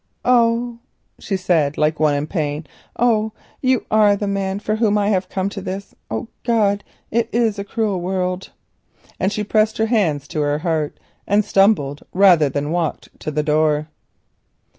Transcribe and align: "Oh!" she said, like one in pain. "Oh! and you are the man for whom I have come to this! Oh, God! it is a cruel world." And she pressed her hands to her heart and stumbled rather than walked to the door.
"Oh!" 0.25 0.79
she 1.19 1.37
said, 1.37 1.77
like 1.77 1.99
one 1.99 2.15
in 2.15 2.25
pain. 2.25 2.65
"Oh! 2.97 3.33
and 3.61 3.69
you 3.69 3.85
are 3.91 4.15
the 4.15 4.25
man 4.25 4.57
for 4.57 4.77
whom 4.77 4.97
I 4.97 5.09
have 5.09 5.29
come 5.29 5.47
to 5.49 5.61
this! 5.61 5.93
Oh, 6.09 6.27
God! 6.43 6.83
it 7.11 7.29
is 7.31 7.59
a 7.59 7.63
cruel 7.63 8.01
world." 8.01 8.49
And 9.19 9.31
she 9.31 9.43
pressed 9.43 9.77
her 9.77 9.85
hands 9.85 10.27
to 10.29 10.41
her 10.41 10.57
heart 10.57 10.99
and 11.27 11.45
stumbled 11.45 12.01
rather 12.13 12.49
than 12.49 12.71
walked 12.71 13.09
to 13.19 13.29
the 13.29 13.43
door. 13.43 13.89